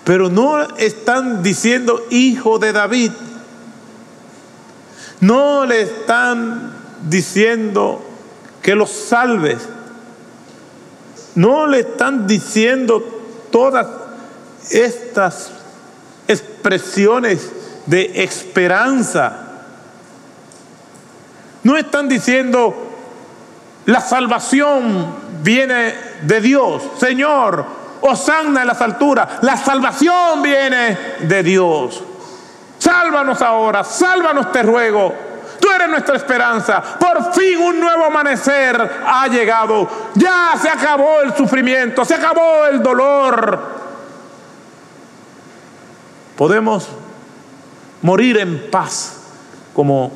[0.03, 3.11] Pero no están diciendo hijo de David.
[5.21, 8.01] No le están diciendo
[8.61, 9.57] que los salves.
[11.35, 13.03] No le están diciendo
[13.51, 13.87] todas
[14.71, 15.51] estas
[16.27, 17.51] expresiones
[17.85, 19.47] de esperanza.
[21.63, 22.83] No están diciendo
[23.85, 25.93] La salvación viene
[26.23, 26.83] de Dios.
[26.99, 27.65] Señor,
[28.01, 29.29] Osanna en las alturas.
[29.41, 32.03] La salvación viene de Dios.
[32.79, 35.26] Sálvanos ahora, sálvanos te ruego.
[35.67, 36.81] Tú nuestra esperanza.
[36.81, 39.89] Por fin un nuevo amanecer ha llegado.
[40.15, 43.59] Ya se acabó el sufrimiento, se acabó el dolor.
[46.37, 46.87] Podemos
[48.01, 49.17] morir en paz,
[49.73, 50.11] como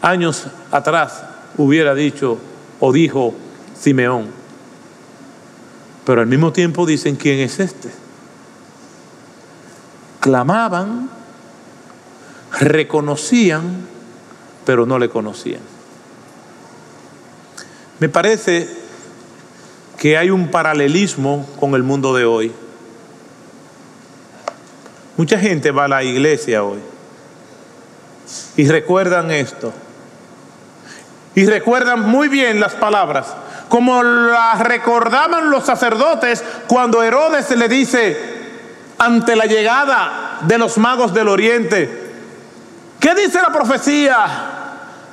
[0.00, 1.22] años atrás
[1.56, 2.38] hubiera dicho
[2.80, 3.34] o dijo
[3.78, 4.28] Simeón.
[6.04, 7.90] Pero al mismo tiempo dicen, ¿quién es este?
[10.18, 11.10] Clamaban,
[12.58, 13.92] reconocían,
[14.64, 15.60] pero no le conocían.
[17.98, 18.68] Me parece
[19.98, 22.52] que hay un paralelismo con el mundo de hoy.
[25.16, 26.80] Mucha gente va a la iglesia hoy
[28.56, 29.72] y recuerdan esto.
[31.34, 33.34] Y recuerdan muy bien las palabras,
[33.68, 38.16] como las recordaban los sacerdotes cuando Herodes le dice
[38.98, 42.01] ante la llegada de los magos del oriente,
[43.02, 44.26] ¿qué dice la profecía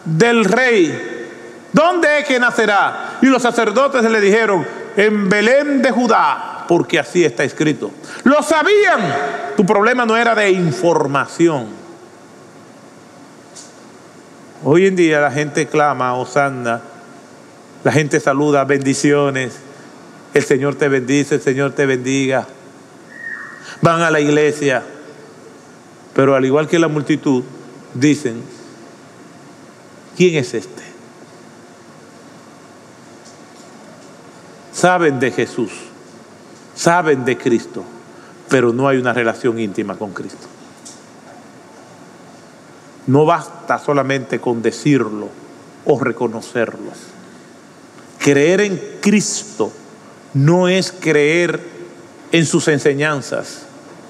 [0.05, 1.17] del rey?
[1.73, 3.17] ¿Dónde es que nacerá?
[3.21, 4.65] Y los sacerdotes le dijeron,
[4.95, 7.91] en Belén de Judá, porque así está escrito.
[8.23, 9.01] Lo sabían.
[9.57, 11.67] Tu problema no era de información.
[14.63, 16.81] Hoy en día la gente clama, Osana,
[17.83, 19.57] la gente saluda, bendiciones,
[20.33, 22.45] el Señor te bendice, el Señor te bendiga.
[23.81, 24.83] Van a la iglesia,
[26.13, 27.43] pero al igual que la multitud,
[27.93, 28.41] dicen,
[30.15, 30.83] ¿quién es este?
[34.73, 35.71] Saben de Jesús,
[36.75, 37.83] saben de Cristo,
[38.47, 40.47] pero no hay una relación íntima con Cristo.
[43.07, 45.29] No basta solamente con decirlo
[45.85, 46.91] o reconocerlo.
[48.19, 49.71] Creer en Cristo
[50.33, 51.59] no es creer
[52.31, 53.63] en sus enseñanzas.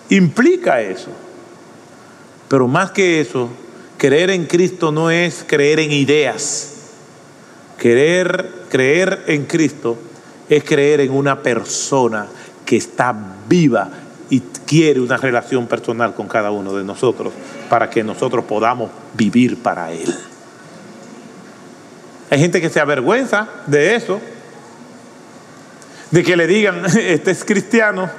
[0.10, 1.10] Implica eso.
[2.48, 3.50] Pero más que eso,
[4.00, 6.78] creer en Cristo no es creer en ideas.
[7.78, 9.98] Creer, creer en Cristo
[10.50, 12.26] es creer en una persona
[12.66, 13.16] que está
[13.48, 13.90] viva
[14.30, 17.34] y quiere una relación personal con cada uno de nosotros
[17.70, 20.16] para que nosotros podamos vivir para Él.
[22.30, 24.20] Hay gente que se avergüenza de eso,
[26.12, 28.10] de que le digan, este es cristiano.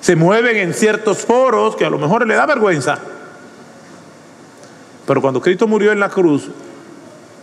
[0.00, 2.98] Se mueven en ciertos foros que a lo mejor le da vergüenza.
[5.10, 6.48] Pero cuando Cristo murió en la cruz,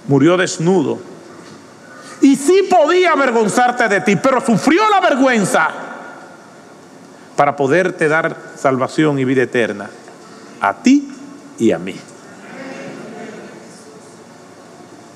[0.07, 0.99] murió desnudo.
[2.21, 5.67] Y sí podía avergonzarte de ti, pero sufrió la vergüenza
[7.35, 9.89] para poderte dar salvación y vida eterna
[10.61, 11.11] a ti
[11.59, 11.99] y a mí.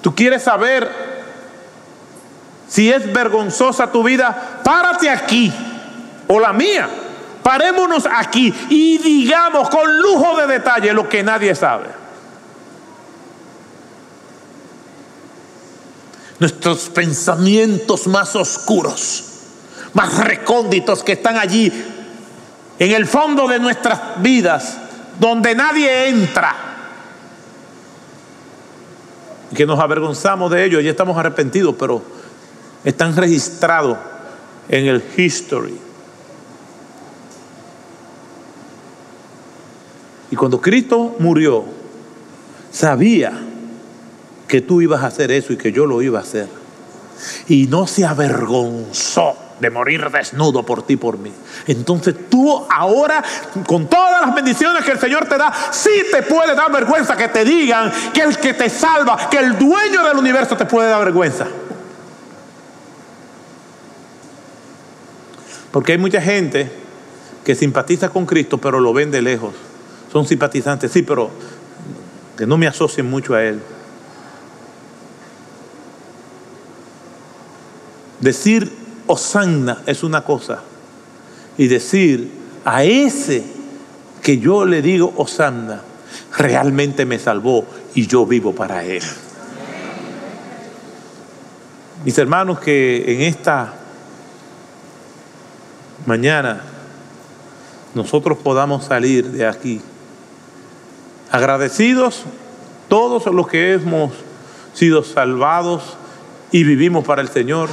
[0.02, 0.92] Tú quieres saber
[2.68, 5.54] si es vergonzosa tu vida, párate aquí
[6.28, 6.90] o la mía.
[7.42, 12.01] Parémonos aquí y digamos con lujo de detalle lo que nadie sabe.
[16.42, 19.26] Nuestros pensamientos más oscuros,
[19.94, 21.72] más recónditos que están allí
[22.80, 24.76] en el fondo de nuestras vidas,
[25.20, 26.56] donde nadie entra.
[29.54, 32.02] Que nos avergonzamos de ellos, ya estamos arrepentidos, pero
[32.84, 34.00] están registrados
[34.68, 35.78] en el history.
[40.32, 41.66] Y cuando Cristo murió,
[42.72, 43.32] sabía
[44.52, 46.46] que tú ibas a hacer eso y que yo lo iba a hacer.
[47.48, 51.32] Y no se avergonzó de morir desnudo por ti, por mí.
[51.68, 53.24] Entonces tú ahora,
[53.66, 57.30] con todas las bendiciones que el Señor te da, sí te puede dar vergüenza que
[57.30, 61.06] te digan que el que te salva, que el dueño del universo te puede dar
[61.06, 61.48] vergüenza.
[65.72, 66.70] Porque hay mucha gente
[67.46, 69.54] que simpatiza con Cristo, pero lo ven de lejos.
[70.12, 71.32] Son simpatizantes, sí, pero
[72.38, 73.62] que no me asocien mucho a Él.
[78.22, 78.72] Decir
[79.08, 80.62] Osanna es una cosa.
[81.58, 82.32] Y decir
[82.64, 83.44] a ese
[84.22, 85.82] que yo le digo Osanna,
[86.38, 87.66] realmente me salvó
[87.96, 89.04] y yo vivo para él.
[92.06, 93.74] Mis hermanos, que en esta
[96.06, 96.62] mañana
[97.94, 99.82] nosotros podamos salir de aquí
[101.32, 102.24] agradecidos
[102.90, 104.12] todos los que hemos
[104.74, 105.98] sido salvados
[106.52, 107.70] y vivimos para el Señor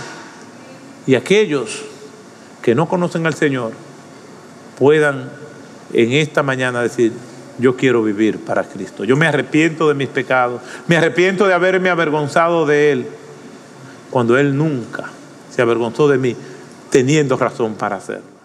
[1.09, 1.85] y aquellos
[2.61, 3.73] que no conocen al Señor
[4.79, 5.31] puedan
[5.95, 7.15] en esta mañana decir,
[7.59, 9.05] yo quiero vivir para Cristo.
[9.05, 13.07] Yo me arrepiento de mis pecados, me arrepiento de haberme avergonzado de Él
[14.11, 15.05] cuando Él nunca
[15.51, 16.37] se avergonzó de mí,
[16.91, 18.38] teniendo razón para hacerlo.